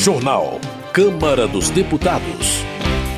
[0.00, 0.58] Jornal.
[0.94, 2.64] Câmara dos Deputados.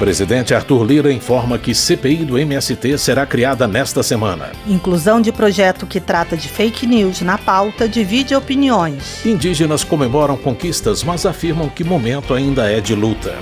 [0.00, 4.50] Presidente Arthur Lira informa que CPI do MST será criada nesta semana.
[4.66, 9.24] Inclusão de projeto que trata de fake news na pauta divide opiniões.
[9.24, 13.38] Indígenas comemoram conquistas, mas afirmam que momento ainda é de luta.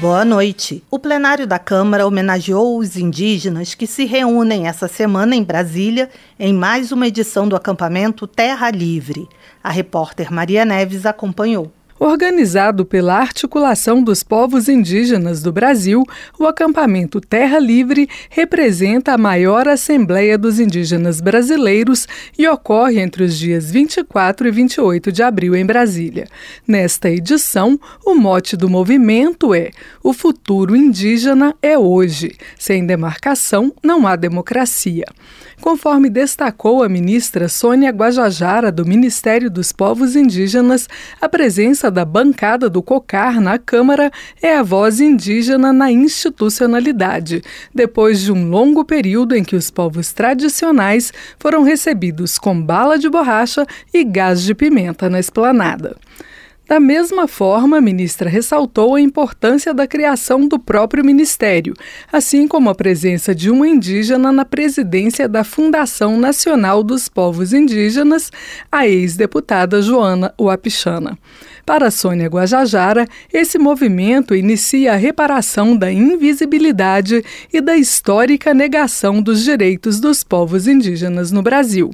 [0.00, 0.80] Boa noite.
[0.88, 6.08] O plenário da Câmara homenageou os indígenas que se reúnem essa semana em Brasília
[6.38, 9.28] em mais uma edição do acampamento Terra Livre.
[9.60, 11.72] A repórter Maria Neves acompanhou.
[12.00, 16.04] Organizado pela Articulação dos Povos Indígenas do Brasil,
[16.38, 22.06] o acampamento Terra Livre representa a maior Assembleia dos Indígenas Brasileiros
[22.38, 26.28] e ocorre entre os dias 24 e 28 de abril em Brasília.
[26.66, 32.36] Nesta edição, o mote do movimento é: O futuro indígena é hoje.
[32.56, 35.04] Sem demarcação, não há democracia.
[35.60, 40.88] Conforme destacou a ministra Sônia Guajajara, do Ministério dos Povos Indígenas,
[41.20, 44.10] a presença da bancada do COCAR na Câmara
[44.42, 47.42] é a voz indígena na institucionalidade,
[47.74, 53.08] depois de um longo período em que os povos tradicionais foram recebidos com bala de
[53.08, 55.96] borracha e gás de pimenta na esplanada.
[56.68, 61.72] Da mesma forma, a ministra ressaltou a importância da criação do próprio ministério,
[62.12, 68.30] assim como a presença de uma indígena na presidência da Fundação Nacional dos Povos Indígenas,
[68.70, 71.16] a ex-deputada Joana Uapichana.
[71.68, 79.44] Para Sônia Guajajara, esse movimento inicia a reparação da invisibilidade e da histórica negação dos
[79.44, 81.90] direitos dos povos indígenas no Brasil.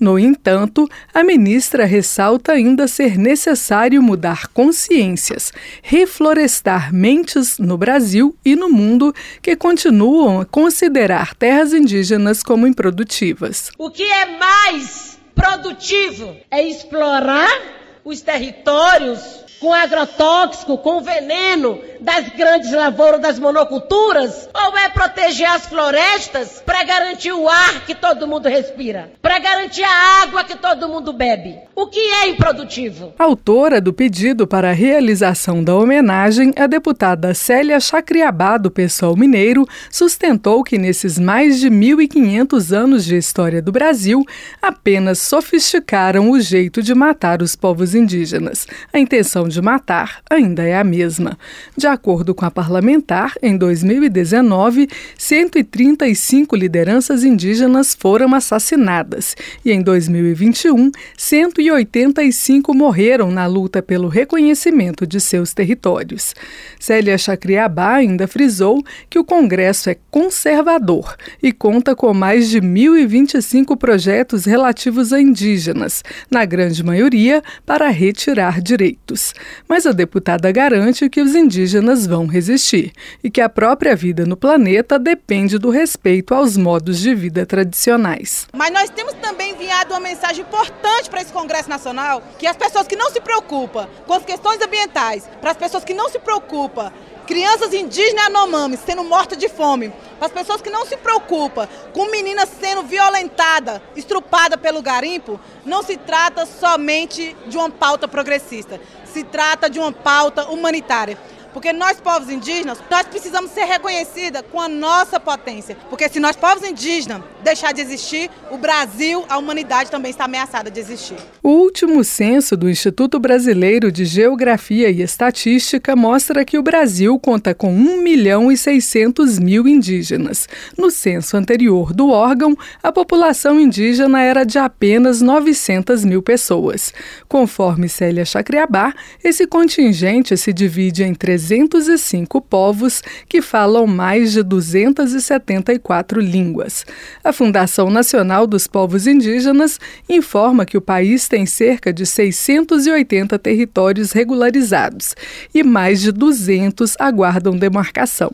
[0.00, 5.52] No entanto, a ministra ressalta ainda ser necessário mudar consciências,
[5.84, 13.70] reflorestar mentes no Brasil e no mundo que continuam a considerar terras indígenas como improdutivas.
[13.78, 22.72] O que é mais produtivo é explorar os territórios com agrotóxico, com veneno das grandes
[22.72, 24.48] lavouras, das monoculturas?
[24.52, 29.12] Ou é proteger as florestas para garantir o ar que todo mundo respira?
[29.22, 31.60] Para garantir a água que todo mundo bebe?
[31.76, 33.14] O que é improdutivo?
[33.16, 39.64] Autora do pedido para a realização da homenagem, a deputada Célia Chacriabá, do PSOL Mineiro,
[39.88, 44.24] sustentou que nesses mais de 1.500 anos de história do Brasil,
[44.60, 48.66] apenas sofisticaram o jeito de matar os povos indígenas.
[48.92, 51.38] A intenção de matar ainda é a mesma.
[51.76, 60.90] De acordo com a parlamentar, em 2019, 135 lideranças indígenas foram assassinadas e em 2021,
[61.16, 66.34] 185 morreram na luta pelo reconhecimento de seus territórios.
[66.80, 73.76] Célia Chacriabá ainda frisou que o Congresso é conservador e conta com mais de 1.025
[73.76, 79.34] projetos relativos a indígenas, na grande maioria para retirar direitos.
[79.68, 82.92] Mas a deputada garante que os indígenas vão resistir
[83.22, 88.46] e que a própria vida no planeta depende do respeito aos modos de vida tradicionais.
[88.52, 92.86] Mas nós temos também enviado uma mensagem importante para esse Congresso Nacional, que as pessoas
[92.86, 96.92] que não se preocupam com as questões ambientais, para as pessoas que não se preocupam
[97.26, 102.10] crianças indígenas Anomamis sendo mortas de fome, para as pessoas que não se preocupam com
[102.10, 108.80] meninas sendo violentadas, estrupadas pelo garimpo, não se trata somente de uma pauta progressista
[109.12, 111.18] se trata de uma pauta humanitária.
[111.52, 115.76] Porque nós, povos indígenas, nós precisamos ser reconhecidos com a nossa potência.
[115.88, 120.70] Porque se nós, povos indígenas, deixar de existir, o Brasil, a humanidade também está ameaçada
[120.70, 121.16] de existir.
[121.42, 127.54] O último censo do Instituto Brasileiro de Geografia e Estatística mostra que o Brasil conta
[127.54, 130.48] com 1 milhão e 600 mil indígenas.
[130.76, 136.94] No censo anterior do órgão, a população indígena era de apenas 900 mil pessoas.
[137.28, 146.20] Conforme Célia Chacriabá, esse contingente se divide em 305 povos que falam mais de 274
[146.20, 146.86] línguas.
[147.24, 154.12] A Fundação Nacional dos Povos Indígenas informa que o país tem cerca de 680 territórios
[154.12, 155.14] regularizados
[155.52, 158.32] e mais de 200 aguardam demarcação.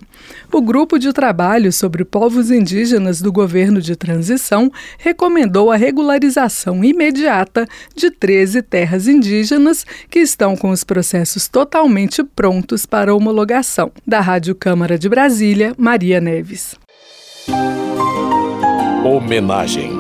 [0.53, 7.67] O grupo de trabalho sobre povos indígenas do governo de transição recomendou a regularização imediata
[7.95, 13.93] de 13 terras indígenas que estão com os processos totalmente prontos para para homologação.
[14.05, 16.75] Da Rádio Câmara de Brasília, Maria Neves.
[19.05, 19.93] Homenagem.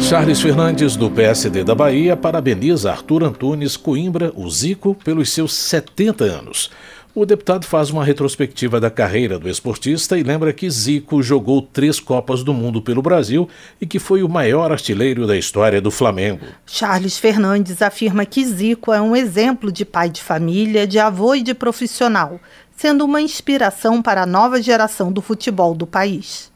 [0.00, 6.22] Charles Fernandes, do PSD da Bahia, parabeniza Arthur Antunes Coimbra, o Zico, pelos seus 70
[6.22, 6.70] anos.
[7.18, 11.98] O deputado faz uma retrospectiva da carreira do esportista e lembra que Zico jogou três
[11.98, 13.48] Copas do Mundo pelo Brasil
[13.80, 16.46] e que foi o maior artilheiro da história do Flamengo.
[16.64, 21.42] Charles Fernandes afirma que Zico é um exemplo de pai de família, de avô e
[21.42, 22.38] de profissional,
[22.76, 26.52] sendo uma inspiração para a nova geração do futebol do país.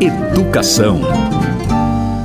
[0.00, 1.00] Educação.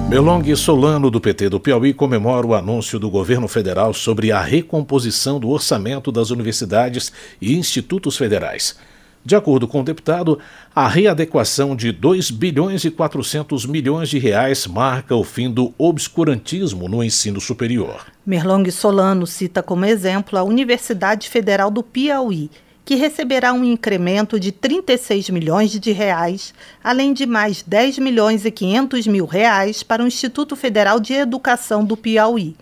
[0.08, 5.40] Melong Solano, do PT do Piauí, comemora o anúncio do governo federal sobre a recomposição
[5.40, 7.12] do orçamento das universidades
[7.42, 8.78] e institutos federais.
[9.26, 10.38] De acordo com o deputado,
[10.76, 16.88] a readequação de 2 bilhões e 400 milhões de reais marca o fim do obscurantismo
[16.88, 18.06] no ensino superior.
[18.24, 22.52] Merlong Solano cita como exemplo a Universidade Federal do Piauí,
[22.86, 26.54] que receberá um incremento de 36 milhões de reais,
[26.84, 31.84] além de mais 10 milhões e 500 mil reais para o Instituto Federal de Educação
[31.84, 32.56] do Piauí.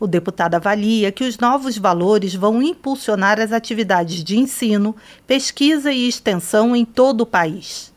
[0.00, 4.94] O deputado avalia que os novos valores vão impulsionar as atividades de ensino,
[5.26, 7.92] pesquisa e extensão em todo o país.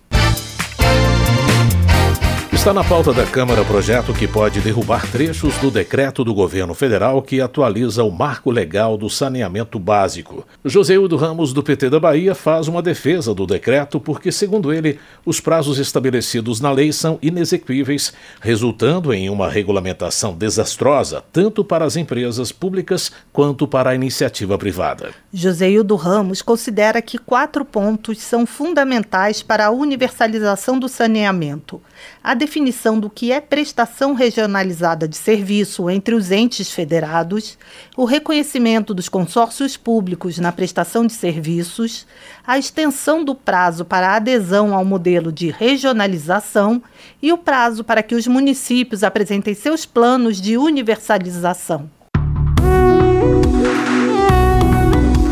[2.62, 7.20] Está na pauta da Câmara projeto que pode derrubar trechos do decreto do governo federal
[7.20, 10.46] que atualiza o marco legal do saneamento básico.
[10.64, 15.40] Joséudo Ramos, do PT da Bahia, faz uma defesa do decreto porque, segundo ele, os
[15.40, 22.52] prazos estabelecidos na lei são inexequíveis, resultando em uma regulamentação desastrosa tanto para as empresas
[22.52, 25.10] públicas quanto para a iniciativa privada.
[25.34, 31.82] Joséildo Ramos considera que quatro pontos são fundamentais para a universalização do saneamento.
[32.24, 37.58] A definição do que é prestação regionalizada de serviço entre os entes federados,
[37.98, 42.06] o reconhecimento dos consórcios públicos na prestação de serviços,
[42.46, 46.84] a extensão do prazo para adesão ao modelo de regionalização
[47.20, 51.90] e o prazo para que os municípios apresentem seus planos de universalização.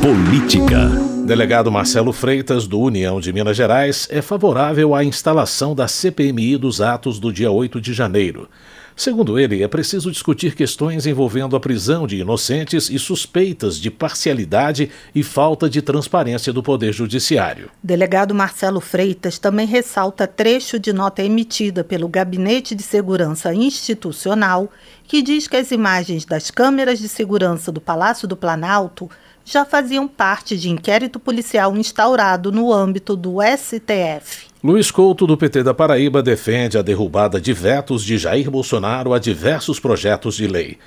[0.01, 1.08] Política.
[1.29, 6.81] Delegado Marcelo Freitas, do União de Minas Gerais, é favorável à instalação da CPMI dos
[6.81, 8.49] atos do dia 8 de janeiro.
[8.95, 14.89] Segundo ele, é preciso discutir questões envolvendo a prisão de inocentes e suspeitas de parcialidade
[15.13, 17.69] e falta de transparência do Poder Judiciário.
[17.81, 24.67] Delegado Marcelo Freitas também ressalta trecho de nota emitida pelo Gabinete de Segurança Institucional,
[25.03, 29.07] que diz que as imagens das câmeras de segurança do Palácio do Planalto
[29.49, 34.47] já faziam parte de inquérito policial instaurado no âmbito do STF.
[34.63, 39.17] Luiz Couto, do PT da Paraíba, defende a derrubada de vetos de Jair Bolsonaro a
[39.17, 40.77] diversos projetos de lei.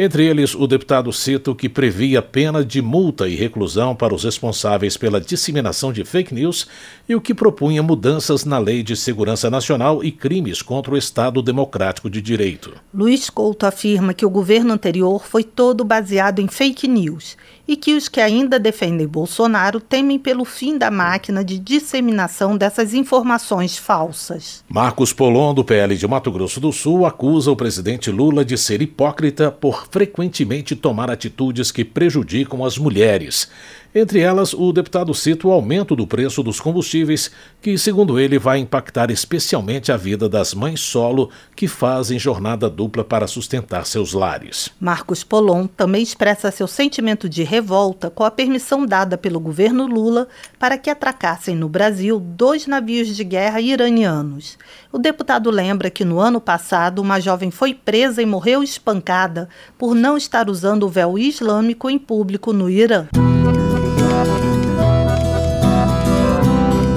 [0.00, 4.22] Entre eles, o deputado cita o que previa pena de multa e reclusão para os
[4.22, 6.68] responsáveis pela disseminação de fake news
[7.08, 11.42] e o que propunha mudanças na Lei de Segurança Nacional e crimes contra o Estado
[11.42, 12.74] Democrático de Direito.
[12.94, 17.36] Luiz Couto afirma que o governo anterior foi todo baseado em fake news
[17.68, 22.94] e que os que ainda defendem Bolsonaro temem pelo fim da máquina de disseminação dessas
[22.94, 24.64] informações falsas.
[24.66, 28.80] Marcos Polon, do PL de Mato Grosso do Sul, acusa o presidente Lula de ser
[28.80, 33.50] hipócrita por frequentemente tomar atitudes que prejudicam as mulheres.
[33.94, 37.30] Entre elas, o deputado cita o aumento do preço dos combustíveis,
[37.60, 43.02] que, segundo ele, vai impactar especialmente a vida das mães solo que fazem jornada dupla
[43.02, 44.70] para sustentar seus lares.
[44.78, 50.28] Marcos Polon também expressa seu sentimento de revolta com a permissão dada pelo governo Lula
[50.58, 54.58] para que atracassem no Brasil dois navios de guerra iranianos.
[54.92, 59.48] O deputado lembra que no ano passado uma jovem foi presa e morreu espancada
[59.78, 63.08] por não estar usando o véu islâmico em público no Irã.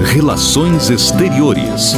[0.04, 1.94] Relações Exteriores.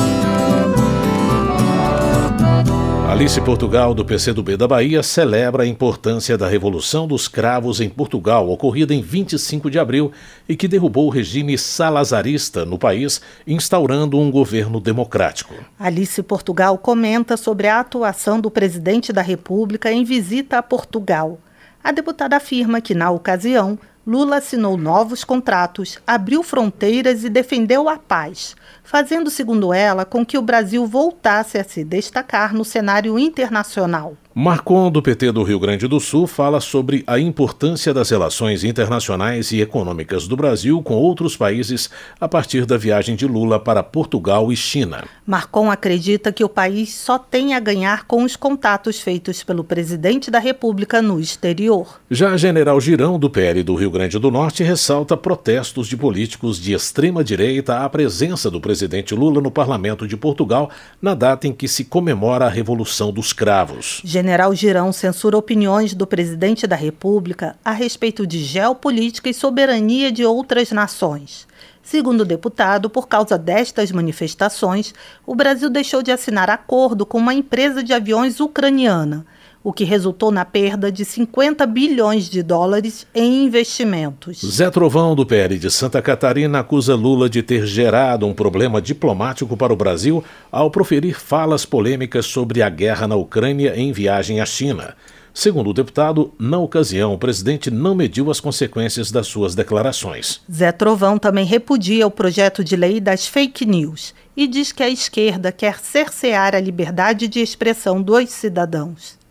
[3.10, 8.48] Alice Portugal, do PCdoB da Bahia, celebra a importância da Revolução dos Cravos em Portugal,
[8.50, 10.12] ocorrida em 25 de abril
[10.48, 15.54] e que derrubou o regime salazarista no país, instaurando um governo democrático.
[15.78, 21.38] Alice Portugal comenta sobre a atuação do presidente da República em visita a Portugal.
[21.82, 27.96] A deputada afirma que, na ocasião, Lula assinou novos contratos, abriu fronteiras e defendeu a
[27.96, 34.14] paz, fazendo, segundo ela, com que o Brasil voltasse a se destacar no cenário internacional.
[34.36, 39.52] Marcon, do PT do Rio Grande do Sul, fala sobre a importância das relações internacionais
[39.52, 41.88] e econômicas do Brasil com outros países
[42.20, 45.04] a partir da viagem de Lula para Portugal e China.
[45.24, 50.32] Marcon acredita que o país só tem a ganhar com os contatos feitos pelo presidente
[50.32, 52.00] da República no exterior.
[52.10, 56.72] Já General Girão, do PL do Rio Grande do Norte, ressalta protestos de políticos de
[56.72, 61.84] extrema-direita à presença do presidente Lula no parlamento de Portugal na data em que se
[61.84, 64.02] comemora a Revolução dos Cravos.
[64.24, 70.24] General Girão censura opiniões do presidente da República a respeito de geopolítica e soberania de
[70.24, 71.46] outras nações.
[71.82, 74.94] Segundo o deputado, por causa destas manifestações,
[75.26, 79.26] o Brasil deixou de assinar acordo com uma empresa de aviões ucraniana,
[79.64, 84.42] o que resultou na perda de 50 bilhões de dólares em investimentos.
[84.44, 89.56] Zé Trovão, do PL de Santa Catarina, acusa Lula de ter gerado um problema diplomático
[89.56, 94.44] para o Brasil ao proferir falas polêmicas sobre a guerra na Ucrânia em viagem à
[94.44, 94.94] China.
[95.32, 100.40] Segundo o deputado, na ocasião, o presidente não mediu as consequências das suas declarações.
[100.52, 104.90] Zé Trovão também repudia o projeto de lei das fake news e diz que a
[104.90, 109.23] esquerda quer cercear a liberdade de expressão dos cidadãos.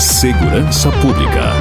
[0.00, 1.52] Segurança Pública.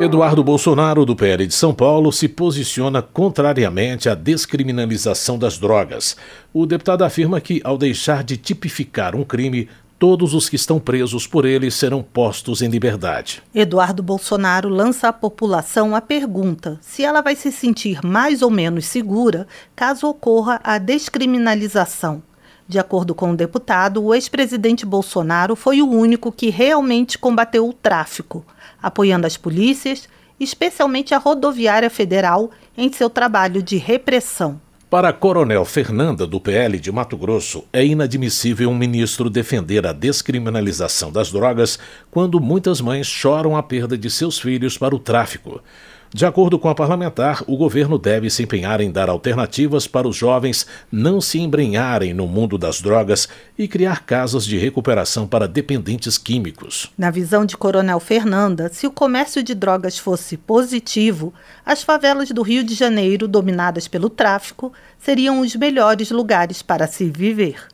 [0.00, 6.16] Eduardo Bolsonaro, do PL de São Paulo, se posiciona contrariamente à descriminalização das drogas.
[6.52, 9.68] O deputado afirma que, ao deixar de tipificar um crime,
[10.00, 13.40] todos os que estão presos por ele serão postos em liberdade.
[13.54, 18.84] Eduardo Bolsonaro lança à população a pergunta se ela vai se sentir mais ou menos
[18.84, 22.20] segura caso ocorra a descriminalização.
[22.68, 27.72] De acordo com o deputado, o ex-presidente Bolsonaro foi o único que realmente combateu o
[27.72, 28.44] tráfico,
[28.82, 30.06] apoiando as polícias,
[30.38, 34.60] especialmente a rodoviária federal, em seu trabalho de repressão.
[34.90, 39.92] Para a Coronel Fernanda, do PL de Mato Grosso, é inadmissível um ministro defender a
[39.92, 41.78] descriminalização das drogas
[42.10, 45.62] quando muitas mães choram a perda de seus filhos para o tráfico.
[46.12, 50.16] De acordo com a parlamentar, o governo deve se empenhar em dar alternativas para os
[50.16, 56.16] jovens não se embrenharem no mundo das drogas e criar casas de recuperação para dependentes
[56.16, 56.90] químicos.
[56.96, 61.32] Na visão de Coronel Fernanda, se o comércio de drogas fosse positivo,
[61.64, 67.10] as favelas do Rio de Janeiro, dominadas pelo tráfico, seriam os melhores lugares para se
[67.10, 67.66] viver.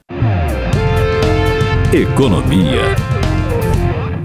[1.93, 3.24] Economia.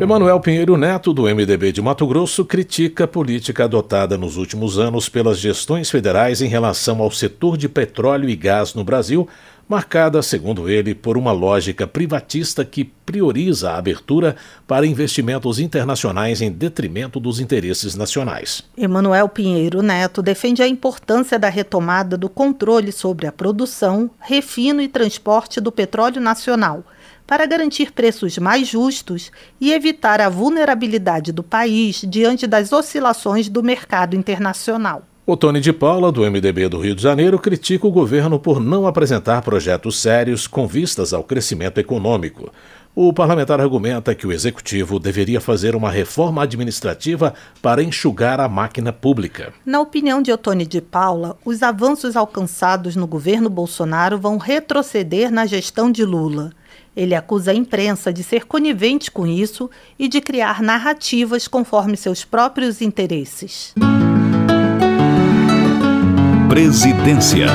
[0.01, 5.09] Emanuel Pinheiro Neto, do MDB de Mato Grosso, critica a política adotada nos últimos anos
[5.09, 9.27] pelas gestões federais em relação ao setor de petróleo e gás no Brasil,
[9.67, 16.49] marcada, segundo ele, por uma lógica privatista que prioriza a abertura para investimentos internacionais em
[16.49, 18.63] detrimento dos interesses nacionais.
[18.77, 24.87] Emanuel Pinheiro Neto defende a importância da retomada do controle sobre a produção, refino e
[24.87, 26.85] transporte do petróleo nacional
[27.29, 29.31] para garantir preços mais justos
[29.61, 35.03] e evitar a vulnerabilidade do país diante das oscilações do mercado internacional.
[35.27, 38.87] O Tony de Paula, do MDB do Rio de Janeiro, critica o governo por não
[38.87, 42.51] apresentar projetos sérios com vistas ao crescimento econômico.
[42.95, 48.91] O parlamentar argumenta que o executivo deveria fazer uma reforma administrativa para enxugar a máquina
[48.91, 49.53] pública.
[49.63, 55.45] Na opinião de Otone de Paula, os avanços alcançados no governo Bolsonaro vão retroceder na
[55.45, 56.51] gestão de Lula.
[56.99, 62.25] Ele acusa a imprensa de ser conivente com isso e de criar narrativas conforme seus
[62.25, 63.73] próprios interesses.
[66.49, 67.47] Presidência.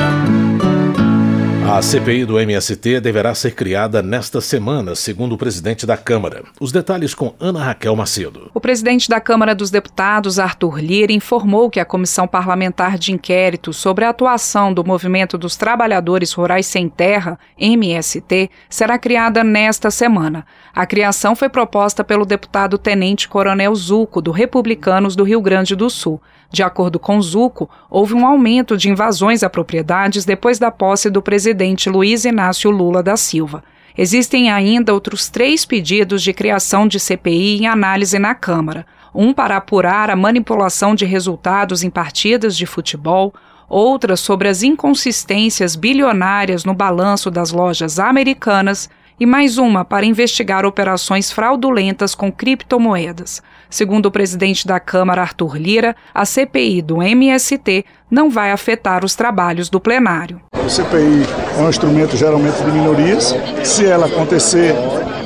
[1.67, 6.43] A CPI do MST deverá ser criada nesta semana, segundo o presidente da Câmara.
[6.61, 8.51] Os detalhes com Ana Raquel Macedo.
[8.53, 13.73] O presidente da Câmara dos Deputados, Arthur Lira, informou que a Comissão Parlamentar de Inquérito
[13.73, 20.45] sobre a atuação do Movimento dos Trabalhadores Rurais Sem Terra, MST, será criada nesta semana.
[20.73, 25.89] A criação foi proposta pelo deputado Tenente Coronel Zuco, do Republicanos do Rio Grande do
[25.89, 26.21] Sul.
[26.55, 31.21] De acordo com Zuco, houve um aumento de invasões a propriedades depois da posse do
[31.21, 33.61] presidente Luiz Inácio Lula da Silva.
[33.97, 39.57] Existem ainda outros três pedidos de criação de CPI em análise na Câmara: um para
[39.57, 43.33] apurar a manipulação de resultados em partidas de futebol,
[43.67, 50.65] outra sobre as inconsistências bilionárias no balanço das lojas americanas e mais uma para investigar
[50.65, 53.41] operações fraudulentas com criptomoedas.
[53.69, 59.15] Segundo o presidente da Câmara, Arthur Lira, a CPI do MST não vai afetar os
[59.15, 60.41] trabalhos do plenário.
[60.53, 61.23] A CPI
[61.57, 63.33] é um instrumento geralmente de minorias.
[63.63, 64.73] Se ela acontecer,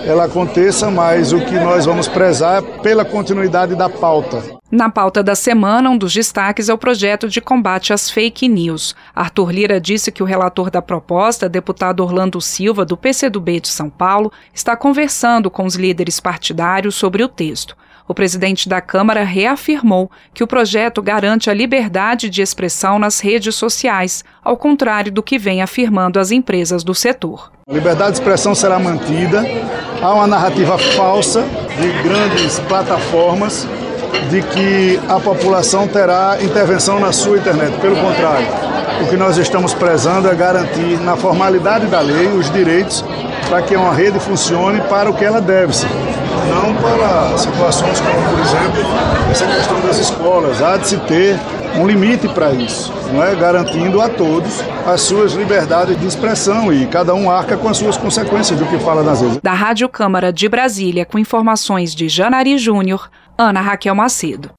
[0.06, 4.59] ela aconteça, mas o que nós vamos prezar é pela continuidade da pauta.
[4.72, 8.96] Na pauta da semana, um dos destaques é o projeto de combate às fake news.
[9.16, 13.90] Arthur Lira disse que o relator da proposta, deputado Orlando Silva, do PCdoB de São
[13.90, 17.76] Paulo, está conversando com os líderes partidários sobre o texto.
[18.08, 23.56] O presidente da Câmara reafirmou que o projeto garante a liberdade de expressão nas redes
[23.56, 27.52] sociais, ao contrário do que vem afirmando as empresas do setor.
[27.68, 29.44] A liberdade de expressão será mantida.
[30.00, 31.44] Há uma narrativa falsa
[31.80, 33.68] de grandes plataformas
[34.30, 37.78] de que a população terá intervenção na sua internet.
[37.80, 38.48] Pelo contrário,
[39.02, 43.04] o que nós estamos prezando é garantir, na formalidade da lei, os direitos
[43.48, 45.90] para que uma rede funcione para o que ela deve ser.
[46.50, 50.62] Não para situações como, por exemplo, essa questão das escolas.
[50.62, 51.40] Há de se ter
[51.76, 53.36] um limite para isso, não é?
[53.36, 57.98] garantindo a todos as suas liberdades de expressão e cada um arca com as suas
[57.98, 59.40] consequências do que fala nas redes.
[59.42, 63.10] Da Rádio Câmara de Brasília, com informações de Janari Júnior,
[63.42, 64.52] Ana Raquel Macedo.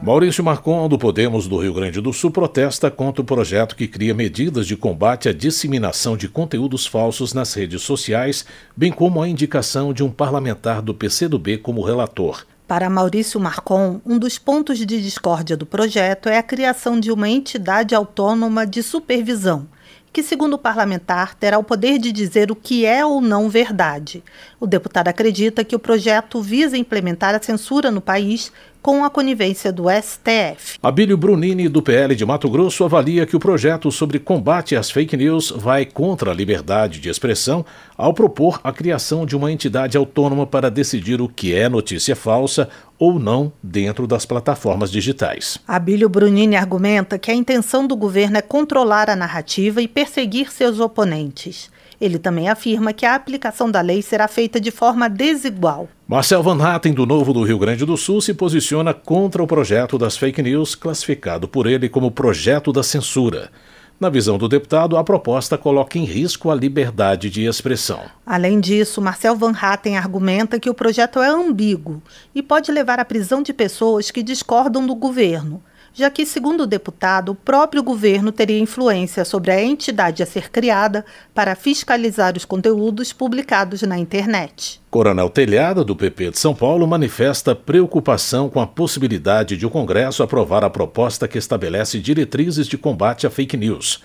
[0.00, 4.14] Maurício Marcon, do Podemos do Rio Grande do Sul, protesta contra o projeto que cria
[4.14, 9.92] medidas de combate à disseminação de conteúdos falsos nas redes sociais, bem como a indicação
[9.92, 12.46] de um parlamentar do PCdoB como relator.
[12.68, 17.28] Para Maurício Marcon, um dos pontos de discórdia do projeto é a criação de uma
[17.28, 19.66] entidade autônoma de supervisão,
[20.14, 24.22] que, segundo o parlamentar, terá o poder de dizer o que é ou não verdade.
[24.60, 28.52] O deputado acredita que o projeto visa implementar a censura no país
[28.84, 30.78] com a conivência do STF.
[30.82, 35.16] Abílio Brunini, do PL de Mato Grosso, avalia que o projeto sobre combate às fake
[35.16, 37.64] news vai contra a liberdade de expressão
[37.96, 42.68] ao propor a criação de uma entidade autônoma para decidir o que é notícia falsa
[42.98, 45.58] ou não dentro das plataformas digitais.
[45.66, 50.78] Abílio Brunini argumenta que a intenção do governo é controlar a narrativa e perseguir seus
[50.78, 51.72] oponentes.
[52.00, 55.88] Ele também afirma que a aplicação da lei será feita de forma desigual.
[56.06, 59.96] Marcel Van Hatten, do Novo do Rio Grande do Sul, se posiciona contra o projeto
[59.96, 63.50] das fake news, classificado por ele como projeto da censura.
[63.98, 68.00] Na visão do deputado, a proposta coloca em risco a liberdade de expressão.
[68.26, 72.02] Além disso, Marcel Van Hatten argumenta que o projeto é ambíguo
[72.34, 75.62] e pode levar à prisão de pessoas que discordam do governo
[75.94, 80.50] já que, segundo o deputado, o próprio governo teria influência sobre a entidade a ser
[80.50, 84.80] criada para fiscalizar os conteúdos publicados na internet.
[84.90, 90.24] Coronel Telhada, do PP de São Paulo, manifesta preocupação com a possibilidade de o Congresso
[90.24, 94.02] aprovar a proposta que estabelece diretrizes de combate a fake news.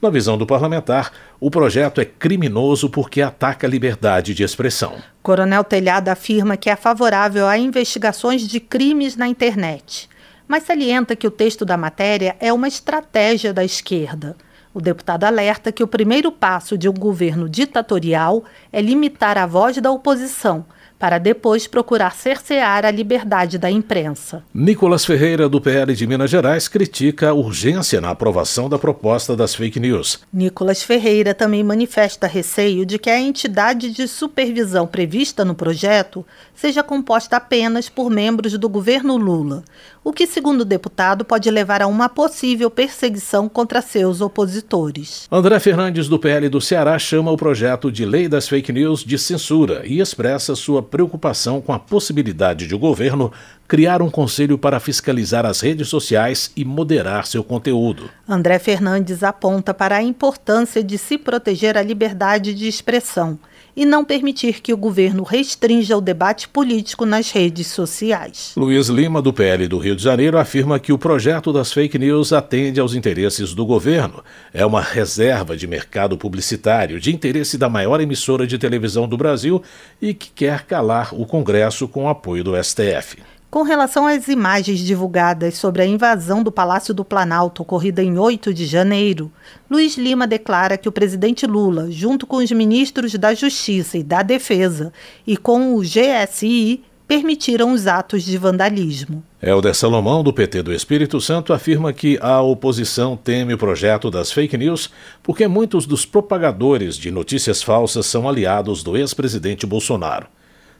[0.00, 4.94] Na visão do parlamentar, o projeto é criminoso porque ataca a liberdade de expressão.
[5.22, 10.08] Coronel Telhada afirma que é favorável a investigações de crimes na internet
[10.52, 14.36] mas salienta que o texto da matéria é uma estratégia da esquerda.
[14.74, 19.78] O deputado alerta que o primeiro passo de um governo ditatorial é limitar a voz
[19.78, 20.66] da oposição
[21.02, 24.44] para depois procurar cercear a liberdade da imprensa.
[24.54, 29.52] Nicolas Ferreira, do PL de Minas Gerais, critica a urgência na aprovação da proposta das
[29.52, 30.20] fake news.
[30.32, 36.84] Nicolas Ferreira também manifesta receio de que a entidade de supervisão prevista no projeto seja
[36.84, 39.64] composta apenas por membros do governo Lula,
[40.04, 45.26] o que, segundo o deputado, pode levar a uma possível perseguição contra seus opositores.
[45.30, 49.18] André Fernandes, do PL do Ceará, chama o projeto de lei das fake news de
[49.18, 53.32] censura e expressa sua preocupação com a possibilidade de o governo
[53.66, 58.10] criar um conselho para fiscalizar as redes sociais e moderar seu conteúdo.
[58.28, 63.38] André Fernandes aponta para a importância de se proteger a liberdade de expressão
[63.76, 68.52] e não permitir que o governo restrinja o debate político nas redes sociais.
[68.56, 72.32] Luiz Lima, do PL do Rio de Janeiro, afirma que o projeto das fake news
[72.32, 74.22] atende aos interesses do governo.
[74.52, 79.62] É uma reserva de mercado publicitário de interesse da maior emissora de televisão do Brasil
[80.00, 83.18] e que quer calar o Congresso com apoio do STF.
[83.52, 88.54] Com relação às imagens divulgadas sobre a invasão do Palácio do Planalto ocorrida em 8
[88.54, 89.30] de janeiro,
[89.70, 94.22] Luiz Lima declara que o presidente Lula, junto com os ministros da Justiça e da
[94.22, 94.90] Defesa
[95.26, 99.22] e com o GSI, permitiram os atos de vandalismo.
[99.42, 104.32] Helder Salomão, do PT do Espírito Santo, afirma que a oposição teme o projeto das
[104.32, 104.88] fake news
[105.22, 110.26] porque muitos dos propagadores de notícias falsas são aliados do ex-presidente Bolsonaro.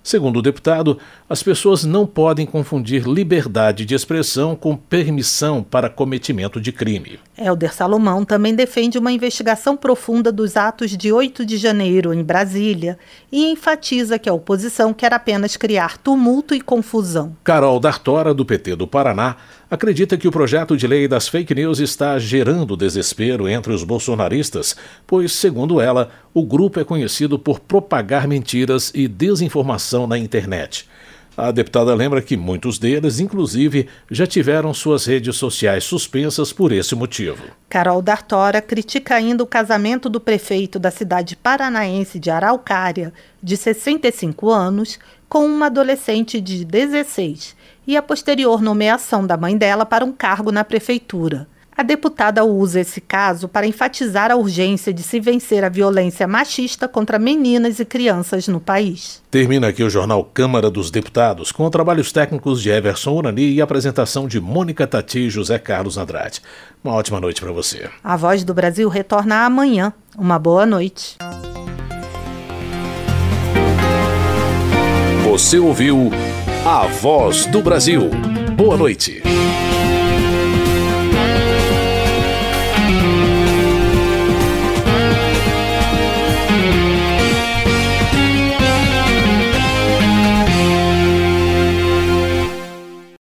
[0.02, 6.60] Segundo o deputado, as pessoas não podem confundir liberdade de expressão com permissão para cometimento
[6.60, 7.20] de crime.
[7.38, 12.98] Helder Salomão também defende uma investigação profunda dos atos de 8 de janeiro em Brasília
[13.30, 17.36] e enfatiza que a oposição quer apenas criar tumulto e confusão.
[17.44, 19.36] Carol Dartora, do PT do Paraná,
[19.70, 24.76] acredita que o projeto de lei das fake news está gerando desespero entre os bolsonaristas,
[25.06, 30.88] pois, segundo ela, o grupo é conhecido por propagar mentiras e desinformação na internet.
[31.35, 36.94] A deputada lembra que muitos deles, inclusive, já tiveram suas redes sociais suspensas por esse
[36.94, 37.42] motivo.
[37.70, 44.50] Carol Dartora critica ainda o casamento do prefeito da cidade paranaense de Araucária, de 65
[44.50, 50.12] anos, com uma adolescente de 16 e a posterior nomeação da mãe dela para um
[50.12, 51.48] cargo na prefeitura.
[51.74, 56.87] A deputada usa esse caso para enfatizar a urgência de se vencer a violência machista
[56.87, 59.22] contra meninas e crianças no país.
[59.30, 64.28] Termina aqui o jornal Câmara dos Deputados, com trabalhos técnicos de Everson Urani e apresentação
[64.28, 66.42] de Mônica Tati e José Carlos Andrade.
[66.85, 67.88] Uma ótima noite para você.
[68.04, 69.94] A Voz do Brasil retorna amanhã.
[70.16, 71.16] Uma boa noite.
[75.24, 76.11] Você ouviu
[76.66, 78.11] A Voz do Brasil.
[78.54, 79.22] Boa noite.